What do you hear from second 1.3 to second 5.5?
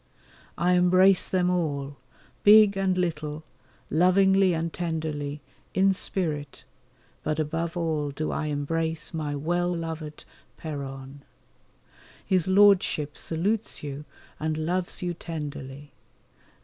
all, big and little, lovingly and tenderly,